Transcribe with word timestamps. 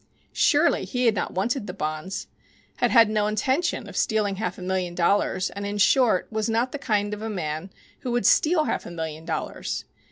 Surely 0.33 0.83
he 0.83 1.05
had 1.05 1.13
not 1.13 1.35
wanted 1.35 1.67
the 1.67 1.75
bonds 1.75 2.25
had 2.77 2.89
had 2.89 3.07
no 3.07 3.27
intention 3.27 3.87
of 3.87 3.95
stealing 3.95 4.37
half 4.37 4.57
a 4.57 4.61
million 4.63 4.95
dollars, 4.95 5.51
and, 5.51 5.63
in 5.63 5.77
short, 5.77 6.27
was 6.31 6.49
not 6.49 6.71
the 6.71 6.79
kind 6.79 7.13
of 7.13 7.21
a 7.21 7.29
man 7.29 7.69
who 7.99 8.09
would 8.09 8.25
steal 8.25 8.63
half 8.63 8.83
a 8.87 8.89
million 8.89 9.25
dollars. 9.25 9.85